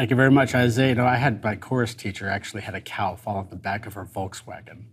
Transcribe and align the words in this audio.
Thank 0.00 0.08
you 0.08 0.16
very 0.16 0.30
much, 0.30 0.54
Isaiah. 0.54 0.88
You 0.88 0.94
know, 0.94 1.04
I 1.04 1.16
had 1.16 1.44
my 1.44 1.56
chorus 1.56 1.94
teacher 1.94 2.26
actually 2.26 2.62
had 2.62 2.74
a 2.74 2.80
cow 2.80 3.16
fall 3.16 3.36
off 3.36 3.50
the 3.50 3.56
back 3.56 3.84
of 3.84 3.92
her 3.92 4.06
Volkswagen. 4.06 4.84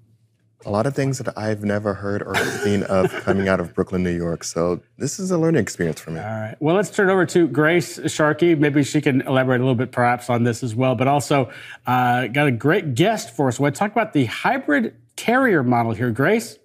A 0.66 0.70
lot 0.70 0.86
of 0.86 0.96
things 0.96 1.18
that 1.20 1.38
I've 1.38 1.64
never 1.64 1.94
heard 1.94 2.22
or 2.22 2.36
seen 2.36 2.84
of 2.84 3.10
coming 3.24 3.48
out 3.48 3.62
of 3.62 3.74
Brooklyn, 3.74 4.04
New 4.04 4.14
York. 4.14 4.44
So 4.44 4.82
this 4.98 5.18
is 5.18 5.32
a 5.32 5.38
learning 5.38 5.62
experience 5.62 6.02
for 6.02 6.12
me. 6.12 6.20
All 6.20 6.26
right. 6.26 6.58
Well, 6.60 6.76
let's 6.76 6.90
turn 6.90 7.10
over 7.10 7.26
to 7.26 7.48
Grace 7.48 8.02
Sharkey. 8.12 8.54
Maybe 8.54 8.84
she 8.84 9.00
can 9.00 9.22
elaborate 9.22 9.62
a 9.62 9.64
little 9.64 9.76
bit, 9.76 9.94
perhaps, 9.94 10.30
on 10.30 10.44
this 10.44 10.62
as 10.62 10.76
well. 10.76 10.94
But 10.94 11.08
also, 11.08 11.54
uh, 11.86 12.28
got 12.28 12.48
a 12.48 12.52
great 12.52 12.94
guest 12.94 13.34
for 13.34 13.48
us. 13.48 13.62
We'll 13.62 13.72
talk 13.72 13.94
about 13.94 14.12
the 14.12 14.26
hybrid 14.26 14.94
carrier 15.16 15.64
model 15.64 15.94
here, 15.94 16.12
Grace. 16.12 16.60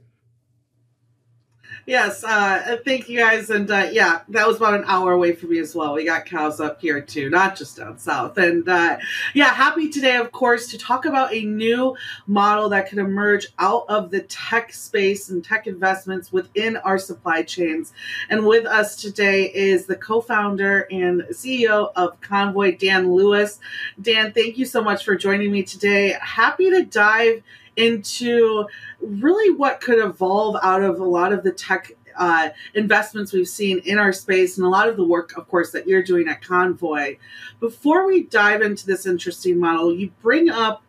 Yes, 1.85 2.23
uh, 2.23 2.77
thank 2.85 3.09
you 3.09 3.19
guys. 3.19 3.51
And 3.51 3.69
uh, 3.69 3.89
yeah, 3.91 4.21
that 4.29 4.47
was 4.47 4.59
about 4.59 4.75
an 4.75 4.85
hour 4.87 5.13
away 5.13 5.33
from 5.33 5.51
me 5.51 5.59
as 5.59 5.75
well. 5.75 5.95
We 5.95 6.05
got 6.05 6.27
cows 6.27 6.61
up 6.61 6.81
here 6.81 7.01
too, 7.01 7.29
not 7.29 7.57
just 7.57 7.77
down 7.77 7.99
south. 7.99 8.39
And 8.39 8.69
uh, 8.69 8.99
yeah, 9.35 9.53
happy 9.53 9.89
today, 9.89 10.17
of 10.17 10.31
course, 10.31 10.69
to 10.69 10.79
talk 10.79 11.07
about 11.07 11.35
a 11.35 11.43
new 11.43 11.97
model 12.29 12.69
that 12.69 12.89
could 12.89 12.99
emerge 12.99 13.49
out 13.59 13.85
of 13.89 14.13
the 14.13 14.21
tech 14.23 14.73
space 14.73 15.29
and 15.29 15.45
tech 15.45 15.67
investments 15.67 16.33
within 16.33 16.77
our 16.77 16.99
supply 16.99 17.43
chains. 17.43 17.93
And 18.31 18.47
with 18.47 18.65
us 18.65 18.95
today 18.95 19.53
is 19.53 19.87
the 19.87 19.97
co 19.97 20.21
founder 20.21 20.87
and 20.93 21.23
CEO 21.31 21.91
of 21.97 22.21
Convoy, 22.21 22.77
Dan 22.77 23.13
Lewis. 23.13 23.59
Dan, 24.01 24.33
thank 24.33 24.57
you 24.57 24.67
so 24.67 24.85
much 24.85 25.05
for 25.05 25.17
joining 25.17 25.51
me 25.51 25.65
today. 25.65 26.17
Happy 26.21 26.71
to 26.71 26.85
dive 26.85 27.43
into 27.77 28.67
really 29.01 29.55
what 29.57 29.81
could 29.81 29.99
evolve 29.99 30.57
out 30.63 30.83
of 30.83 31.01
a 31.01 31.05
lot 31.05 31.33
of 31.33 31.43
the 31.43 31.53
tech 31.53 31.93
uh, 32.17 32.51
investments 32.75 33.33
we've 33.33 33.49
seen 33.49 33.79
in 33.85 33.99
our 33.99 34.13
space 34.13 34.59
and 34.59 34.67
a 34.67 34.71
lot 34.71 34.89
of 34.89 34.97
the 34.97 35.05
work, 35.05 35.37
of 35.37 35.49
course, 35.49 35.71
that 35.73 35.87
you're 35.87 36.03
doing 36.03 36.29
at 36.29 36.43
Convoy. 36.43 37.17
Before 37.61 38.07
we 38.07 38.25
dive 38.25 38.63
into 38.63 38.87
this 38.87 39.07
interesting 39.07 39.59
model, 39.59 39.95
you 39.95 40.11
bring 40.21 40.51
up 40.51 40.83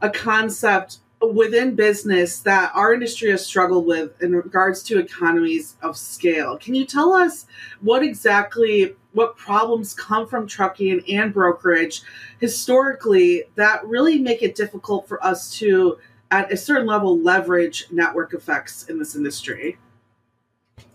a 0.00 0.10
concept 0.10 0.98
within 1.20 1.74
business 1.74 2.40
that 2.40 2.70
our 2.74 2.92
industry 2.92 3.30
has 3.30 3.44
struggled 3.44 3.86
with 3.86 4.20
in 4.22 4.32
regards 4.32 4.82
to 4.82 4.98
economies 4.98 5.76
of 5.82 5.96
scale. 5.96 6.58
Can 6.58 6.74
you 6.74 6.84
tell 6.84 7.14
us 7.14 7.46
what 7.80 8.02
exactly 8.02 8.94
what 9.12 9.36
problems 9.36 9.94
come 9.94 10.28
from 10.28 10.46
trucking 10.46 11.02
and 11.08 11.32
brokerage 11.32 12.02
historically 12.38 13.44
that 13.54 13.84
really 13.86 14.18
make 14.18 14.42
it 14.42 14.54
difficult 14.54 15.08
for 15.08 15.24
us 15.24 15.50
to 15.58 15.96
at 16.30 16.52
a 16.52 16.56
certain 16.56 16.86
level 16.86 17.18
leverage 17.18 17.86
network 17.90 18.34
effects 18.34 18.84
in 18.88 18.98
this 18.98 19.16
industry? 19.16 19.78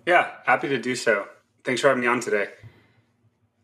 Yeah, 0.06 0.32
happy 0.46 0.70
to 0.70 0.78
do 0.78 0.96
so. 0.96 1.28
Thanks 1.64 1.82
for 1.82 1.88
having 1.88 2.02
me 2.02 2.08
on 2.08 2.20
today. 2.20 2.50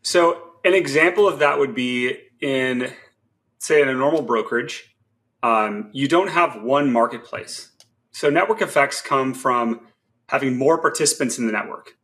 So, 0.02 0.44
an 0.64 0.74
example 0.74 1.28
of 1.28 1.38
that 1.38 1.58
would 1.58 1.74
be 1.74 2.16
in, 2.40 2.92
say, 3.58 3.80
in 3.80 3.88
a 3.88 3.94
normal 3.94 4.22
brokerage, 4.22 4.96
um, 5.42 5.90
you 5.92 6.08
don't 6.08 6.28
have 6.28 6.62
one 6.62 6.92
marketplace. 6.92 7.70
So, 8.10 8.30
network 8.30 8.62
effects 8.62 9.00
come 9.00 9.34
from 9.34 9.80
having 10.28 10.56
more 10.56 10.78
participants 10.78 11.38
in 11.38 11.46
the 11.46 11.52
network. 11.52 11.96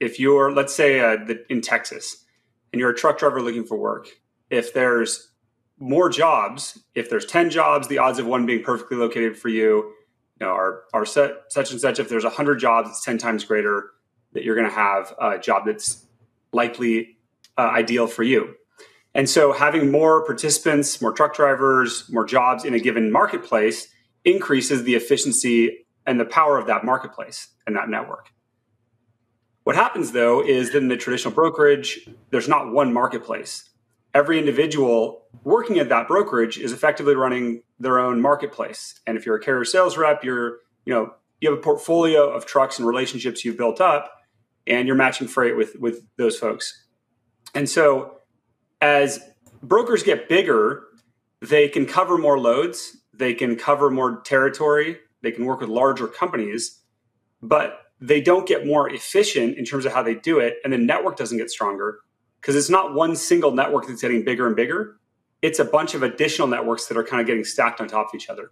If 0.00 0.18
you're, 0.18 0.52
let's 0.52 0.74
say, 0.74 1.00
uh, 1.00 1.16
the, 1.24 1.44
in 1.50 1.60
Texas, 1.60 2.24
and 2.72 2.80
you're 2.80 2.90
a 2.90 2.96
truck 2.96 3.18
driver 3.18 3.42
looking 3.42 3.64
for 3.64 3.76
work, 3.76 4.08
if 4.50 4.72
there's 4.72 5.32
more 5.78 6.08
jobs, 6.08 6.78
if 6.94 7.10
there's 7.10 7.26
10 7.26 7.50
jobs, 7.50 7.88
the 7.88 7.98
odds 7.98 8.18
of 8.18 8.26
one 8.26 8.46
being 8.46 8.62
perfectly 8.62 8.96
located 8.96 9.36
for 9.36 9.48
you, 9.48 9.92
you 10.40 10.46
know, 10.46 10.48
are, 10.48 10.84
are 10.92 11.06
set, 11.06 11.32
such 11.48 11.70
and 11.70 11.80
such. 11.80 11.98
If 11.98 12.08
there's 12.08 12.24
100 12.24 12.56
jobs, 12.56 12.90
it's 12.90 13.04
10 13.04 13.18
times 13.18 13.44
greater 13.44 13.90
that 14.32 14.44
you're 14.44 14.56
going 14.56 14.68
to 14.68 14.74
have 14.74 15.14
a 15.20 15.38
job 15.38 15.64
that's 15.66 16.04
likely 16.52 17.18
uh, 17.56 17.70
ideal 17.72 18.06
for 18.06 18.22
you. 18.22 18.54
And 19.18 19.28
so 19.28 19.52
having 19.52 19.90
more 19.90 20.24
participants, 20.24 21.02
more 21.02 21.10
truck 21.10 21.34
drivers, 21.34 22.08
more 22.08 22.24
jobs 22.24 22.64
in 22.64 22.72
a 22.72 22.78
given 22.78 23.10
marketplace 23.10 23.88
increases 24.24 24.84
the 24.84 24.94
efficiency 24.94 25.86
and 26.06 26.20
the 26.20 26.24
power 26.24 26.56
of 26.56 26.68
that 26.68 26.84
marketplace 26.84 27.48
and 27.66 27.74
that 27.74 27.88
network. 27.88 28.30
What 29.64 29.74
happens 29.74 30.12
though 30.12 30.40
is 30.40 30.70
that 30.70 30.78
in 30.78 30.86
the 30.86 30.96
traditional 30.96 31.34
brokerage, 31.34 32.08
there's 32.30 32.46
not 32.46 32.70
one 32.70 32.92
marketplace. 32.92 33.68
Every 34.14 34.38
individual 34.38 35.26
working 35.42 35.80
at 35.80 35.88
that 35.88 36.06
brokerage 36.06 36.56
is 36.56 36.70
effectively 36.70 37.16
running 37.16 37.64
their 37.80 37.98
own 37.98 38.22
marketplace. 38.22 39.00
And 39.04 39.18
if 39.18 39.26
you're 39.26 39.34
a 39.34 39.40
carrier 39.40 39.64
sales 39.64 39.96
rep, 39.96 40.22
you're, 40.22 40.58
you 40.84 40.94
know, 40.94 41.12
you 41.40 41.50
have 41.50 41.58
a 41.58 41.62
portfolio 41.62 42.30
of 42.30 42.46
trucks 42.46 42.78
and 42.78 42.86
relationships 42.86 43.44
you've 43.44 43.58
built 43.58 43.80
up 43.80 44.12
and 44.68 44.86
you're 44.86 44.96
matching 44.96 45.26
freight 45.26 45.56
with 45.56 45.74
with 45.80 46.06
those 46.18 46.38
folks. 46.38 46.84
And 47.52 47.68
so 47.68 48.17
as 48.80 49.20
brokers 49.62 50.02
get 50.02 50.28
bigger, 50.28 50.84
they 51.40 51.68
can 51.68 51.86
cover 51.86 52.18
more 52.18 52.38
loads, 52.38 52.96
they 53.12 53.34
can 53.34 53.56
cover 53.56 53.90
more 53.90 54.20
territory, 54.22 54.98
they 55.22 55.32
can 55.32 55.44
work 55.44 55.60
with 55.60 55.68
larger 55.68 56.06
companies, 56.06 56.80
but 57.42 57.80
they 58.00 58.20
don't 58.20 58.46
get 58.46 58.66
more 58.66 58.88
efficient 58.88 59.58
in 59.58 59.64
terms 59.64 59.84
of 59.84 59.92
how 59.92 60.02
they 60.02 60.14
do 60.14 60.38
it 60.38 60.58
and 60.62 60.72
the 60.72 60.78
network 60.78 61.16
doesn't 61.16 61.38
get 61.38 61.50
stronger 61.50 61.98
because 62.40 62.54
it's 62.54 62.70
not 62.70 62.94
one 62.94 63.16
single 63.16 63.50
network 63.50 63.88
that's 63.88 64.00
getting 64.00 64.24
bigger 64.24 64.46
and 64.46 64.54
bigger 64.54 64.98
it's 65.42 65.58
a 65.58 65.64
bunch 65.64 65.94
of 65.94 66.02
additional 66.02 66.48
networks 66.48 66.86
that 66.86 66.96
are 66.96 67.04
kind 67.04 67.20
of 67.20 67.26
getting 67.26 67.44
stacked 67.44 67.80
on 67.80 67.88
top 67.88 68.08
of 68.08 68.14
each 68.14 68.28
other. 68.28 68.50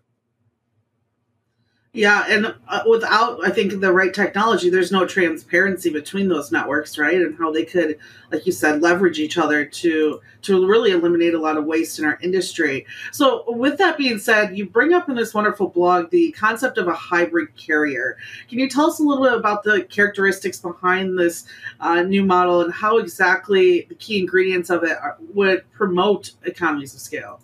Yeah, 1.97 2.27
and 2.29 2.55
uh, 2.69 2.83
without, 2.87 3.41
I 3.43 3.49
think, 3.49 3.81
the 3.81 3.91
right 3.91 4.13
technology, 4.13 4.69
there's 4.69 4.93
no 4.93 5.07
transparency 5.07 5.89
between 5.89 6.29
those 6.29 6.53
networks, 6.53 6.99
right? 6.99 7.17
And 7.17 7.35
how 7.39 7.51
they 7.51 7.65
could, 7.65 7.99
like 8.31 8.45
you 8.45 8.53
said, 8.53 8.83
leverage 8.83 9.19
each 9.19 9.39
other 9.39 9.65
to 9.65 10.21
to 10.43 10.69
really 10.69 10.91
eliminate 10.91 11.33
a 11.33 11.41
lot 11.41 11.57
of 11.57 11.65
waste 11.65 11.99
in 11.99 12.05
our 12.05 12.19
industry. 12.21 12.85
So, 13.13 13.45
with 13.49 13.79
that 13.79 13.97
being 13.97 14.19
said, 14.19 14.59
you 14.59 14.69
bring 14.69 14.93
up 14.93 15.09
in 15.09 15.17
this 15.17 15.33
wonderful 15.33 15.69
blog 15.69 16.11
the 16.11 16.33
concept 16.33 16.77
of 16.77 16.87
a 16.87 16.93
hybrid 16.93 17.57
carrier. 17.57 18.19
Can 18.51 18.59
you 18.59 18.69
tell 18.69 18.91
us 18.91 18.99
a 18.99 19.03
little 19.03 19.25
bit 19.25 19.33
about 19.33 19.63
the 19.63 19.85
characteristics 19.85 20.61
behind 20.61 21.19
this 21.19 21.47
uh, 21.81 22.03
new 22.03 22.27
model 22.27 22.61
and 22.61 22.75
how 22.75 22.99
exactly 22.99 23.87
the 23.89 23.95
key 23.95 24.19
ingredients 24.19 24.69
of 24.69 24.85
it 24.85 24.99
are, 24.99 25.17
would 25.33 25.65
promote 25.73 26.33
economies 26.45 26.93
of 26.93 27.01
scale? 27.01 27.41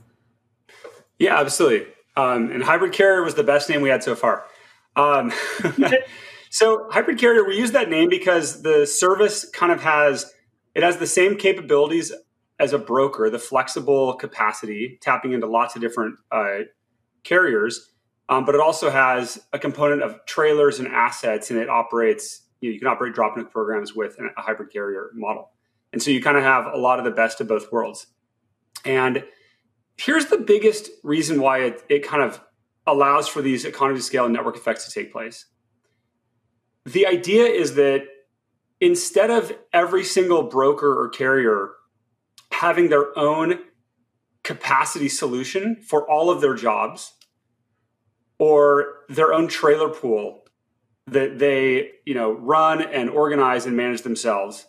Yeah, 1.19 1.41
absolutely. 1.41 1.87
Um, 2.17 2.51
and 2.51 2.63
hybrid 2.63 2.93
carrier 2.93 3.23
was 3.23 3.35
the 3.35 3.45
best 3.45 3.71
name 3.71 3.81
we 3.81 3.89
had 3.89 4.03
so 4.03 4.15
far. 4.15 4.45
Um, 4.97 5.33
so 6.51 6.89
hybrid 6.91 7.19
carrier, 7.19 7.45
we 7.45 7.57
use 7.57 7.73
that 7.73 7.89
name 7.89 8.09
because 8.09 8.63
the 8.63 8.87
service 8.87 9.49
kind 9.51 9.73
of 9.73 9.83
has 9.83 10.33
it 10.75 10.83
has 10.83 10.97
the 10.97 11.07
same 11.07 11.37
capabilities 11.37 12.13
as 12.59 12.73
a 12.73 12.79
broker, 12.79 13.29
the 13.29 13.39
flexible 13.39 14.15
capacity, 14.15 14.99
tapping 15.03 15.33
into 15.33 15.47
lots 15.47 15.75
of 15.75 15.83
different 15.83 16.17
uh, 16.31 16.61
carriers. 17.25 17.91
Um, 18.29 18.45
but 18.45 18.55
it 18.55 18.61
also 18.61 18.89
has 18.89 19.41
a 19.53 19.59
component 19.59 20.03
of 20.03 20.25
trailers 20.27 20.79
and 20.79 20.89
assets, 20.89 21.51
and 21.51 21.59
it 21.59 21.69
operates. 21.69 22.43
You, 22.61 22.71
know, 22.71 22.75
you 22.75 22.79
can 22.79 22.89
operate 22.89 23.15
drop 23.15 23.37
in 23.37 23.47
programs 23.47 23.95
with 23.95 24.17
a 24.19 24.41
hybrid 24.41 24.73
carrier 24.73 25.11
model, 25.15 25.51
and 25.93 26.03
so 26.03 26.11
you 26.11 26.23
kind 26.23 26.37
of 26.37 26.45
have 26.45 26.67
a 26.67 26.79
lot 26.79 26.99
of 26.99 27.05
the 27.05 27.11
best 27.11 27.41
of 27.41 27.49
both 27.49 27.71
worlds. 27.73 28.07
And 28.85 29.25
here's 29.97 30.27
the 30.27 30.39
biggest 30.39 30.91
reason 31.03 31.41
why 31.41 31.61
it, 31.61 31.83
it 31.89 32.07
kind 32.07 32.23
of 32.23 32.41
allows 32.87 33.29
for 33.29 33.43
these 33.43 33.65
economies 33.65 34.03
of 34.03 34.07
scale 34.07 34.25
and 34.25 34.35
network 34.35 34.57
effects 34.57 34.87
to 34.87 34.93
take 34.93 35.13
place. 35.13 35.47
The 36.85 37.07
idea 37.07 37.45
is 37.45 37.75
that 37.77 38.05
instead 38.81 39.31
of 39.31 39.53
every 39.73 40.03
single 40.03 40.43
broker 40.43 41.01
or 41.01 41.09
carrier 41.09 41.71
having 42.51 42.89
their 42.89 43.17
own 43.17 43.61
capacity 44.43 45.09
solution 45.09 45.77
for 45.83 46.09
all 46.11 46.31
of 46.31 46.41
their 46.41 46.55
jobs 46.55 47.13
or 48.39 49.05
their 49.09 49.33
own 49.33 49.47
trailer 49.47 49.89
pool 49.89 50.45
that 51.07 51.39
they 51.39 51.91
you 52.05 52.15
know 52.15 52.33
run 52.33 52.83
and 52.83 53.09
organize 53.11 53.67
and 53.67 53.77
manage 53.77 54.03
themselves 54.03 54.67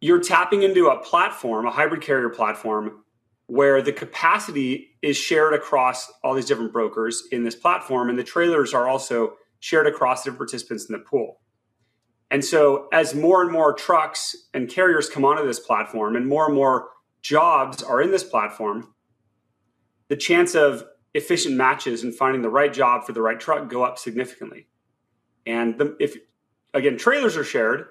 you're 0.00 0.20
tapping 0.20 0.62
into 0.62 0.88
a 0.88 0.98
platform 1.02 1.66
a 1.66 1.70
hybrid 1.70 2.02
carrier 2.02 2.28
platform 2.28 3.03
where 3.46 3.82
the 3.82 3.92
capacity 3.92 4.96
is 5.02 5.16
shared 5.16 5.52
across 5.52 6.10
all 6.22 6.34
these 6.34 6.46
different 6.46 6.72
brokers 6.72 7.24
in 7.30 7.44
this 7.44 7.54
platform, 7.54 8.08
and 8.08 8.18
the 8.18 8.24
trailers 8.24 8.72
are 8.72 8.88
also 8.88 9.34
shared 9.60 9.86
across 9.86 10.22
different 10.22 10.38
participants 10.38 10.86
in 10.88 10.92
the 10.92 10.98
pool. 10.98 11.40
And 12.30 12.44
so, 12.44 12.88
as 12.92 13.14
more 13.14 13.42
and 13.42 13.52
more 13.52 13.72
trucks 13.72 14.34
and 14.54 14.68
carriers 14.68 15.08
come 15.08 15.24
onto 15.24 15.46
this 15.46 15.60
platform, 15.60 16.16
and 16.16 16.26
more 16.26 16.46
and 16.46 16.54
more 16.54 16.88
jobs 17.22 17.82
are 17.82 18.02
in 18.02 18.10
this 18.10 18.24
platform, 18.24 18.94
the 20.08 20.16
chance 20.16 20.54
of 20.54 20.84
efficient 21.14 21.54
matches 21.54 22.02
and 22.02 22.14
finding 22.14 22.42
the 22.42 22.50
right 22.50 22.72
job 22.72 23.04
for 23.04 23.12
the 23.12 23.22
right 23.22 23.38
truck 23.38 23.68
go 23.68 23.84
up 23.84 23.98
significantly. 23.98 24.68
And 25.46 25.78
the, 25.78 25.96
if 26.00 26.16
again 26.72 26.96
trailers 26.96 27.36
are 27.36 27.44
shared, 27.44 27.86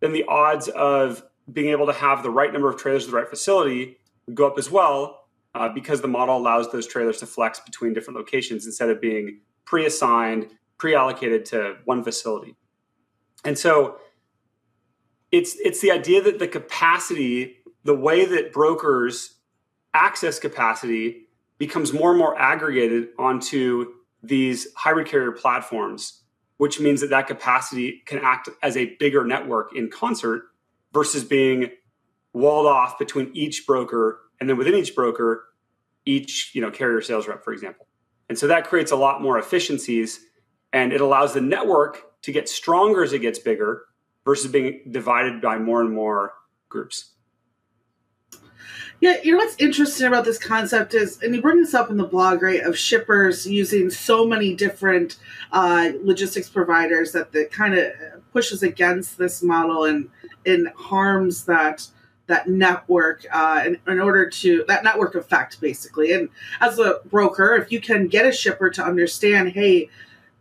then 0.00 0.12
the 0.12 0.24
odds 0.24 0.68
of 0.68 1.22
being 1.50 1.70
able 1.70 1.86
to 1.86 1.92
have 1.92 2.22
the 2.22 2.30
right 2.30 2.52
number 2.52 2.68
of 2.68 2.76
trailers 2.76 3.04
at 3.04 3.10
the 3.10 3.16
right 3.16 3.28
facility 3.28 3.97
go 4.34 4.46
up 4.46 4.58
as 4.58 4.70
well 4.70 5.28
uh, 5.54 5.68
because 5.68 6.00
the 6.00 6.08
model 6.08 6.36
allows 6.36 6.70
those 6.72 6.86
trailers 6.86 7.18
to 7.18 7.26
flex 7.26 7.60
between 7.60 7.92
different 7.92 8.18
locations 8.18 8.66
instead 8.66 8.90
of 8.90 9.00
being 9.00 9.40
pre-assigned, 9.64 10.48
pre-allocated 10.78 11.44
to 11.46 11.76
one 11.84 12.04
facility. 12.04 12.56
And 13.44 13.58
so 13.58 13.98
it's 15.30 15.56
it's 15.56 15.80
the 15.80 15.90
idea 15.90 16.22
that 16.22 16.38
the 16.38 16.48
capacity 16.48 17.56
the 17.84 17.94
way 17.94 18.24
that 18.24 18.52
brokers 18.52 19.36
access 19.94 20.38
capacity 20.38 21.28
becomes 21.58 21.92
more 21.92 22.10
and 22.10 22.18
more 22.18 22.38
aggregated 22.38 23.08
onto 23.18 23.86
these 24.22 24.68
hybrid 24.74 25.06
carrier 25.06 25.32
platforms, 25.32 26.22
which 26.56 26.80
means 26.80 27.00
that 27.00 27.10
that 27.10 27.26
capacity 27.26 28.02
can 28.06 28.18
act 28.18 28.48
as 28.62 28.76
a 28.76 28.96
bigger 28.96 29.24
network 29.24 29.74
in 29.74 29.90
concert 29.90 30.44
versus 30.92 31.24
being 31.24 31.70
walled 32.32 32.66
off 32.66 32.98
between 32.98 33.30
each 33.34 33.66
broker 33.66 34.20
and 34.40 34.48
then 34.48 34.56
within 34.56 34.74
each 34.74 34.94
broker, 34.94 35.44
each 36.04 36.52
you 36.54 36.60
know 36.60 36.70
carrier 36.70 37.00
sales 37.00 37.26
rep, 37.28 37.44
for 37.44 37.52
example. 37.52 37.86
And 38.28 38.38
so 38.38 38.46
that 38.46 38.66
creates 38.66 38.92
a 38.92 38.96
lot 38.96 39.22
more 39.22 39.38
efficiencies 39.38 40.20
and 40.72 40.92
it 40.92 41.00
allows 41.00 41.34
the 41.34 41.40
network 41.40 42.20
to 42.22 42.32
get 42.32 42.48
stronger 42.48 43.02
as 43.02 43.12
it 43.12 43.20
gets 43.20 43.38
bigger 43.38 43.84
versus 44.24 44.50
being 44.50 44.80
divided 44.90 45.40
by 45.40 45.58
more 45.58 45.80
and 45.80 45.92
more 45.92 46.34
groups. 46.68 47.14
Yeah, 49.00 49.16
you 49.22 49.32
know 49.32 49.38
what's 49.38 49.56
interesting 49.60 50.08
about 50.08 50.24
this 50.24 50.38
concept 50.38 50.92
is, 50.92 51.22
and 51.22 51.32
you 51.34 51.40
bring 51.40 51.60
this 51.60 51.72
up 51.72 51.88
in 51.88 51.96
the 51.96 52.04
blog, 52.04 52.42
right, 52.42 52.60
of 52.60 52.76
shippers 52.76 53.46
using 53.46 53.90
so 53.90 54.26
many 54.26 54.54
different 54.54 55.18
uh, 55.52 55.92
logistics 56.02 56.48
providers 56.48 57.12
that 57.12 57.30
that 57.32 57.52
kind 57.52 57.78
of 57.78 57.92
pushes 58.32 58.64
against 58.64 59.16
this 59.16 59.40
model 59.40 59.84
and 59.84 60.10
and 60.44 60.68
harms 60.76 61.44
that 61.44 61.86
that 62.28 62.48
network 62.48 63.26
uh, 63.32 63.64
in, 63.66 63.78
in 63.86 64.00
order 64.00 64.28
to 64.28 64.64
that 64.68 64.84
network 64.84 65.14
effect 65.14 65.60
basically. 65.60 66.12
And 66.12 66.28
as 66.60 66.78
a 66.78 67.00
broker, 67.06 67.56
if 67.56 67.72
you 67.72 67.80
can 67.80 68.06
get 68.06 68.26
a 68.26 68.32
shipper 68.32 68.70
to 68.70 68.84
understand, 68.84 69.50
hey, 69.50 69.90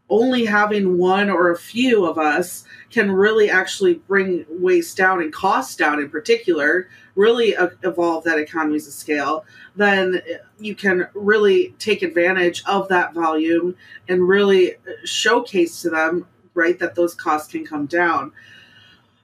only 0.10 0.46
having 0.46 0.98
one 0.98 1.30
or 1.30 1.52
a 1.52 1.58
few 1.58 2.06
of 2.06 2.18
us 2.18 2.64
can 2.90 3.12
really 3.12 3.50
actually 3.50 3.96
bring 3.96 4.46
waste 4.50 4.96
down 4.96 5.22
and 5.22 5.34
costs 5.34 5.76
down 5.76 6.00
in 6.00 6.10
particular 6.10 6.88
really 7.16 7.56
evolve 7.84 8.24
that 8.24 8.40
economies 8.40 8.88
of 8.88 8.94
scale 8.94 9.44
then 9.76 10.22
you 10.60 10.76
can 10.76 11.08
really 11.14 11.76
take 11.78 12.04
advantage 12.04 12.64
of 12.66 12.88
that 12.88 13.14
volume 13.14 13.76
and 14.08 14.28
really 14.28 14.76
showcase 15.04 15.82
to 15.82 15.90
them 15.90 16.26
right 16.54 16.80
that 16.80 16.96
those 16.96 17.14
costs 17.14 17.52
can 17.52 17.66
come 17.66 17.86
down 17.86 18.32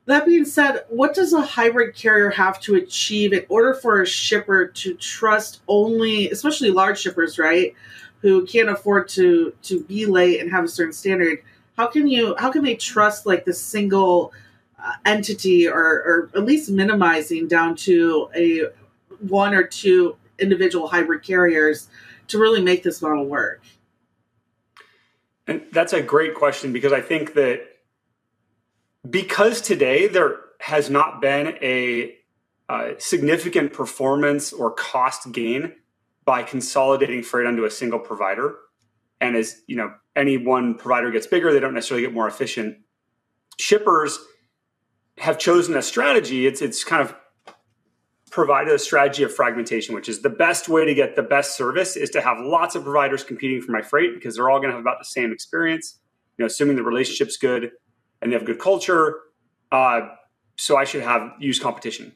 that 0.06 0.26
being 0.26 0.46
said 0.46 0.84
what 0.90 1.14
does 1.14 1.34
a 1.34 1.42
hybrid 1.42 1.96
carrier 1.96 2.30
have 2.30 2.60
to 2.60 2.76
achieve 2.76 3.34
in 3.34 3.46
order 3.50 3.74
for 3.74 4.02
a 4.02 4.06
shipper 4.06 4.68
to 4.68 4.94
trust 4.96 5.62
only 5.68 6.30
especially 6.30 6.72
large 6.72 7.00
shippers 7.00 7.40
right 7.40 7.76
who 8.24 8.46
can't 8.46 8.70
afford 8.70 9.10
to 9.10 9.54
to 9.62 9.84
be 9.84 10.08
late 10.08 10.40
and 10.40 10.50
have 10.50 10.64
a 10.64 10.68
certain 10.68 10.94
standard? 10.94 11.40
How 11.78 11.88
can 11.88 12.08
you 12.08 12.36
how 12.40 12.52
can 12.52 12.64
they 12.64 12.76
trust 12.76 13.26
like 13.28 13.46
the 13.46 13.54
single 13.54 14.34
uh, 14.84 14.94
entity 15.06 15.68
or 15.68 15.76
or 15.76 16.30
at 16.34 16.46
least 16.46 16.72
minimizing 16.72 17.48
down 17.48 17.76
to 17.76 18.30
a 18.34 18.68
one 19.20 19.54
or 19.54 19.64
two 19.64 20.16
individual 20.40 20.88
hybrid 20.88 21.22
carriers 21.22 21.90
to 22.30 22.40
really 22.40 22.62
make 22.62 22.82
this 22.82 23.02
model 23.02 23.26
work? 23.26 23.62
And 25.46 25.64
that's 25.74 25.92
a 25.92 26.02
great 26.02 26.34
question 26.36 26.72
because 26.72 26.94
i 26.94 27.02
think 27.02 27.34
that 27.34 27.73
because 29.10 29.62
today 29.62 30.08
there 30.08 30.38
has 30.60 30.90
not 30.90 31.22
been 31.22 31.58
a 31.62 32.16
uh, 32.70 32.92
significant 32.98 33.74
performance 33.74 34.54
or 34.54 34.72
cost 34.72 35.32
gain 35.32 35.74
by 36.26 36.44
consolidating 36.44 37.22
freight 37.22 37.46
onto 37.46 37.66
a 37.66 37.72
single 37.72 38.00
provider. 38.00 38.56
And 39.20 39.36
as 39.36 39.62
you 39.68 39.76
know, 39.76 39.94
any 40.16 40.38
one 40.38 40.76
provider 40.76 41.12
gets 41.12 41.28
bigger, 41.28 41.52
they 41.52 41.60
don't 41.60 41.74
necessarily 41.74 42.06
get 42.06 42.14
more 42.14 42.28
efficient. 42.28 42.78
Shippers 43.58 44.20
have 45.18 45.38
chosen 45.38 45.76
a 45.76 45.82
strategy. 45.82 46.48
It's 46.48 46.62
it's 46.62 46.84
kind 46.84 47.02
of 47.02 47.16
provided 48.32 48.74
a 48.74 48.80
strategy 48.80 49.22
of 49.22 49.34
fragmentation, 49.34 49.94
which 49.94 50.10
is 50.10 50.22
the 50.22 50.30
best 50.30 50.68
way 50.68 50.86
to 50.86 50.94
get 50.96 51.16
the 51.16 51.22
best 51.22 51.56
service 51.56 51.96
is 51.96 52.10
to 52.10 52.22
have 52.22 52.38
lots 52.40 52.74
of 52.74 52.84
providers 52.84 53.24
competing 53.24 53.62
for 53.62 53.72
my 53.72 53.82
freight 53.82 54.16
because 54.16 54.36
they're 54.36 54.50
all 54.50 54.58
going 54.58 54.70
to 54.70 54.74
have 54.74 54.82
about 54.82 54.98
the 55.00 55.06
same 55.06 55.32
experience. 55.32 56.00
You 56.38 56.44
know, 56.44 56.48
assuming 56.48 56.76
the 56.76 56.84
relationship's 56.84 57.38
good 57.38 57.72
and 58.24 58.32
they 58.32 58.36
have 58.38 58.46
good 58.46 58.60
culture. 58.60 59.20
Uh, 59.72 60.08
so 60.56 60.78
I 60.78 60.86
should 60.86 61.04
have 61.04 61.34
use 61.40 61.60
competition. 61.60 62.16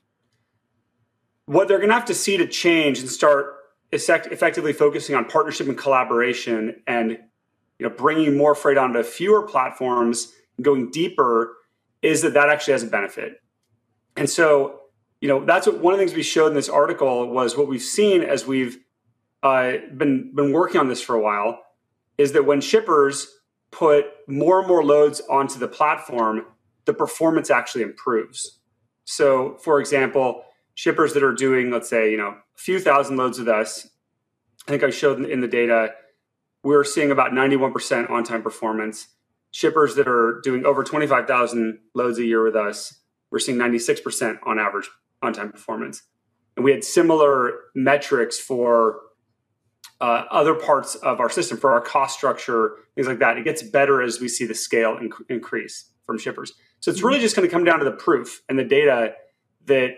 What 1.46 1.68
they're 1.68 1.78
going 1.78 1.90
to 1.90 1.96
have 1.96 2.06
to 2.06 2.14
see 2.14 2.38
to 2.38 2.48
change 2.48 3.00
and 3.00 3.10
start 3.10 3.56
effectively 3.92 4.74
focusing 4.74 5.16
on 5.16 5.26
partnership 5.26 5.68
and 5.68 5.78
collaboration 5.78 6.82
and 6.88 7.12
you 7.12 7.88
know 7.88 7.90
bringing 7.90 8.38
more 8.38 8.54
freight 8.54 8.78
onto 8.78 9.02
fewer 9.04 9.44
platforms 9.44 10.34
and 10.58 10.66
going 10.66 10.92
deeper 10.92 11.56
is 12.02 12.22
that 12.22 12.34
that 12.34 12.50
actually 12.50 12.74
has 12.74 12.84
a 12.84 12.88
benefit 12.88 13.42
and 14.18 14.30
so 14.30 14.82
you 15.22 15.30
know 15.30 15.46
that's 15.46 15.68
what 15.68 15.80
one 15.80 15.94
of 15.94 16.00
the 16.00 16.06
things 16.06 16.14
we 16.14 16.22
showed 16.22 16.48
in 16.48 16.54
this 16.54 16.68
article 16.68 17.30
was 17.30 17.56
what 17.56 17.70
we've 17.70 17.82
seen 17.82 18.24
as 18.24 18.46
we've 18.46 18.78
uh, 19.42 19.74
been 19.96 20.36
been 20.36 20.52
working 20.52 20.82
on 20.82 20.90
this 20.90 21.02
for 21.02 21.16
a 21.16 21.22
while 21.22 21.62
is 22.18 22.34
that 22.34 22.46
when 22.46 22.60
shippers 22.60 23.37
put 23.72 24.06
more 24.28 24.60
and 24.60 24.68
more 24.68 24.84
loads 24.84 25.22
onto 25.30 25.60
the 25.60 25.68
platform 25.68 26.46
the 26.86 26.94
performance 26.94 27.50
actually 27.50 27.84
improves 27.84 28.60
so 29.06 29.58
for 29.58 29.80
example 29.80 30.44
shippers 30.78 31.14
that 31.14 31.24
are 31.24 31.34
doing, 31.34 31.72
let's 31.72 31.90
say, 31.90 32.12
you 32.12 32.18
know, 32.18 32.28
a 32.28 32.38
few 32.56 32.80
thousand 32.80 33.18
loads 33.18 33.40
with 33.40 33.48
us, 33.48 33.88
I 34.68 34.72
think 34.72 34.84
I 34.84 34.92
showed 34.92 35.20
in 35.26 35.42
the 35.42 35.48
data, 35.48 35.94
we're 36.64 36.84
seeing 36.84 37.10
about 37.10 37.32
91% 37.32 38.12
on 38.12 38.24
time 38.24 38.44
performance. 38.44 39.08
Shippers 39.50 39.96
that 39.96 40.08
are 40.08 40.40
doing 40.44 40.66
over 40.66 40.84
25,000 40.84 41.80
loads 41.96 42.20
a 42.20 42.26
year 42.26 42.44
with 42.44 42.56
us, 42.56 43.00
we're 43.32 43.40
seeing 43.40 43.58
96% 43.58 44.38
on 44.46 44.60
average 44.60 44.88
on 45.24 45.34
time 45.34 45.52
performance. 45.52 46.04
And 46.56 46.64
we 46.64 46.72
had 46.72 46.84
similar 46.84 47.54
metrics 47.74 48.38
for 48.38 49.00
uh, 50.00 50.26
other 50.30 50.54
parts 50.54 50.96
of 50.96 51.20
our 51.20 51.30
system, 51.30 51.58
for 51.58 51.72
our 51.72 51.82
cost 51.82 52.18
structure, 52.18 52.76
things 52.96 53.08
like 53.08 53.20
that. 53.20 53.38
It 53.38 53.44
gets 53.44 53.64
better 53.64 54.02
as 54.02 54.20
we 54.20 54.28
see 54.28 54.46
the 54.46 54.54
scale 54.54 54.98
inc- 54.98 55.30
increase 55.30 55.92
from 56.06 56.18
shippers. 56.18 56.54
So 56.80 56.92
it's 56.92 57.02
really 57.02 57.20
just 57.20 57.36
going 57.36 57.48
to 57.48 57.52
come 57.52 57.64
down 57.64 57.80
to 57.80 57.86
the 57.86 57.92
proof 57.92 58.42
and 58.48 58.58
the 58.58 58.64
data 58.64 59.14
that 59.66 59.92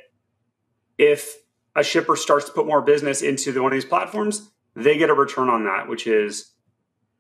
if 0.98 1.36
a 1.75 1.84
shipper 1.84 2.16
starts 2.16 2.46
to 2.46 2.51
put 2.51 2.66
more 2.66 2.81
business 2.81 3.22
into 3.22 3.51
the, 3.51 3.62
one 3.62 3.72
of 3.72 3.75
these 3.75 3.86
platforms, 3.86 4.50
they 4.75 4.98
get 4.98 5.10
a 5.10 5.13
return 5.13 5.50
on 5.50 5.66
that, 5.66 5.88
which 5.88 6.07
is 6.07 6.54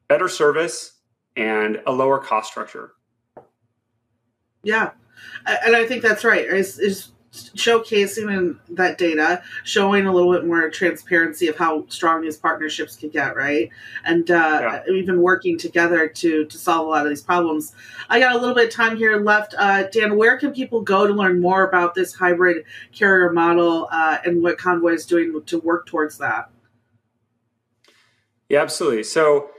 better 0.07 0.27
service 0.27 0.93
and 1.35 1.81
a 1.85 1.91
lower 1.91 2.19
cost 2.19 2.49
structure. 2.49 2.93
Yeah, 4.63 4.91
and 5.45 5.75
I 5.75 5.85
think 5.85 6.01
that's 6.01 6.23
right. 6.25 6.45
Is 6.45 6.79
is 6.79 7.09
showcasing 7.31 8.35
in 8.35 8.59
that 8.75 8.97
data, 8.97 9.41
showing 9.63 10.07
a 10.07 10.13
little 10.13 10.31
bit 10.31 10.45
more 10.45 10.69
transparency 10.69 11.47
of 11.47 11.57
how 11.57 11.85
strong 11.89 12.21
these 12.21 12.37
partnerships 12.37 12.95
can 12.95 13.09
get, 13.09 13.35
right? 13.35 13.69
And 14.03 14.29
uh, 14.31 14.81
yeah. 14.87 14.93
even 14.93 15.21
working 15.21 15.57
together 15.57 16.07
to 16.07 16.45
to 16.45 16.57
solve 16.57 16.87
a 16.87 16.89
lot 16.89 17.05
of 17.05 17.09
these 17.09 17.21
problems. 17.21 17.73
I 18.09 18.19
got 18.19 18.35
a 18.35 18.39
little 18.39 18.55
bit 18.55 18.67
of 18.67 18.73
time 18.73 18.97
here 18.97 19.17
left. 19.17 19.53
Uh, 19.57 19.83
Dan, 19.83 20.17
where 20.17 20.37
can 20.37 20.51
people 20.51 20.81
go 20.81 21.05
to 21.07 21.13
learn 21.13 21.39
more 21.39 21.67
about 21.67 21.93
this 21.95 22.13
hybrid 22.13 22.65
carrier 22.91 23.31
model 23.31 23.87
uh, 23.91 24.17
and 24.25 24.41
what 24.41 24.57
Convoy 24.57 24.93
is 24.93 25.05
doing 25.05 25.41
to 25.45 25.59
work 25.59 25.85
towards 25.85 26.17
that? 26.17 26.49
Yeah, 28.49 28.63
absolutely. 28.63 29.03
So 29.03 29.51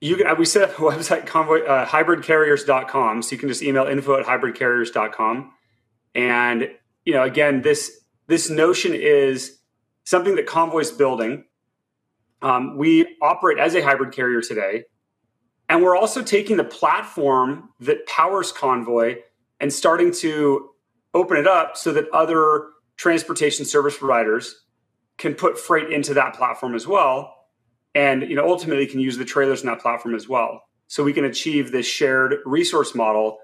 you 0.00 0.16
can, 0.16 0.36
we 0.38 0.44
set 0.44 0.68
up 0.68 0.78
a 0.78 0.82
website, 0.82 1.26
convoy, 1.26 1.62
uh, 1.62 1.86
hybridcarriers.com. 1.86 3.22
So 3.22 3.32
you 3.32 3.38
can 3.38 3.48
just 3.48 3.62
email 3.62 3.86
info 3.86 4.18
at 4.18 4.26
hybridcarriers.com. 4.26 5.52
And 6.14 6.70
you 7.04 7.12
know, 7.12 7.22
again, 7.22 7.62
this 7.62 8.00
this 8.26 8.50
notion 8.50 8.94
is 8.94 9.58
something 10.04 10.36
that 10.36 10.46
Convoy's 10.46 10.92
building. 10.92 11.44
Um, 12.42 12.76
we 12.78 13.16
operate 13.20 13.58
as 13.58 13.74
a 13.74 13.82
hybrid 13.82 14.12
carrier 14.12 14.40
today, 14.40 14.84
and 15.68 15.82
we're 15.82 15.96
also 15.96 16.22
taking 16.22 16.56
the 16.56 16.64
platform 16.64 17.70
that 17.80 18.06
powers 18.06 18.52
Convoy 18.52 19.16
and 19.58 19.72
starting 19.72 20.12
to 20.12 20.70
open 21.12 21.36
it 21.36 21.46
up 21.46 21.76
so 21.76 21.92
that 21.92 22.08
other 22.12 22.68
transportation 22.96 23.64
service 23.64 23.96
providers 23.96 24.64
can 25.18 25.34
put 25.34 25.58
freight 25.58 25.92
into 25.92 26.14
that 26.14 26.34
platform 26.34 26.74
as 26.74 26.86
well, 26.86 27.34
and 27.94 28.22
you 28.22 28.34
know, 28.34 28.48
ultimately 28.48 28.86
can 28.86 29.00
use 29.00 29.18
the 29.18 29.24
trailers 29.24 29.60
in 29.60 29.66
that 29.66 29.80
platform 29.80 30.14
as 30.14 30.28
well. 30.28 30.62
So 30.86 31.04
we 31.04 31.12
can 31.12 31.24
achieve 31.24 31.70
this 31.70 31.86
shared 31.86 32.36
resource 32.44 32.94
model, 32.94 33.38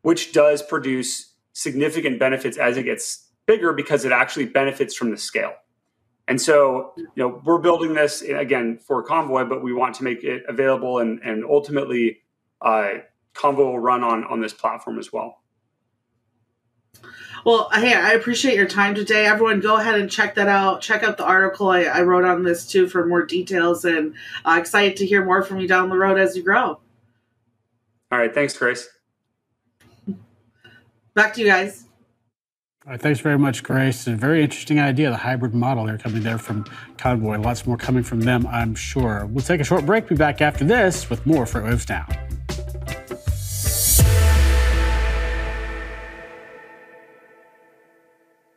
which 0.00 0.32
does 0.32 0.62
produce 0.62 1.31
significant 1.52 2.18
benefits 2.18 2.56
as 2.56 2.76
it 2.76 2.84
gets 2.84 3.28
bigger 3.46 3.72
because 3.72 4.04
it 4.04 4.12
actually 4.12 4.46
benefits 4.46 4.94
from 4.94 5.10
the 5.10 5.16
scale. 5.16 5.54
And 6.28 6.40
so, 6.40 6.92
you 6.96 7.08
know, 7.16 7.42
we're 7.44 7.58
building 7.58 7.94
this 7.94 8.22
again 8.22 8.78
for 8.78 9.02
Convoy, 9.02 9.44
but 9.44 9.62
we 9.62 9.72
want 9.72 9.96
to 9.96 10.04
make 10.04 10.22
it 10.22 10.44
available 10.48 10.98
and, 10.98 11.20
and 11.20 11.44
ultimately 11.44 12.20
uh, 12.60 12.90
Convoy 13.34 13.64
will 13.64 13.78
run 13.78 14.04
on 14.04 14.24
on 14.24 14.40
this 14.40 14.52
platform 14.52 14.98
as 14.98 15.12
well. 15.12 15.38
Well, 17.44 17.68
hey, 17.72 17.92
I 17.92 18.12
appreciate 18.12 18.54
your 18.54 18.68
time 18.68 18.94
today. 18.94 19.26
Everyone, 19.26 19.58
go 19.58 19.76
ahead 19.76 19.98
and 19.98 20.08
check 20.08 20.36
that 20.36 20.46
out. 20.46 20.80
Check 20.80 21.02
out 21.02 21.16
the 21.16 21.24
article 21.24 21.70
I, 21.70 21.82
I 21.82 22.02
wrote 22.02 22.24
on 22.24 22.44
this 22.44 22.66
too 22.66 22.88
for 22.88 23.04
more 23.04 23.26
details, 23.26 23.84
and 23.84 24.14
uh, 24.44 24.58
excited 24.60 24.96
to 24.98 25.06
hear 25.06 25.24
more 25.24 25.42
from 25.42 25.58
you 25.58 25.66
down 25.66 25.88
the 25.88 25.96
road 25.96 26.20
as 26.20 26.36
you 26.36 26.44
grow. 26.44 26.78
All 28.12 28.18
right, 28.18 28.32
thanks, 28.32 28.56
Grace. 28.56 28.88
Back 31.14 31.34
to 31.34 31.40
you 31.40 31.46
guys. 31.46 31.84
All 32.84 32.90
right, 32.90 33.00
thanks 33.00 33.20
very 33.20 33.38
much, 33.38 33.62
Grace. 33.62 34.08
A 34.08 34.16
very 34.16 34.42
interesting 34.42 34.80
idea, 34.80 35.10
the 35.10 35.16
hybrid 35.16 35.54
model 35.54 35.86
they're 35.86 35.98
coming 35.98 36.22
there 36.22 36.38
from 36.38 36.64
Convoy. 36.98 37.38
Lots 37.38 37.64
more 37.64 37.76
coming 37.76 38.02
from 38.02 38.22
them, 38.22 38.44
I'm 38.48 38.74
sure. 38.74 39.26
We'll 39.26 39.44
take 39.44 39.60
a 39.60 39.64
short 39.64 39.86
break. 39.86 40.08
Be 40.08 40.16
back 40.16 40.40
after 40.40 40.64
this 40.64 41.08
with 41.08 41.24
more 41.24 41.44
FreightWaves 41.44 41.88
Now. 41.88 42.06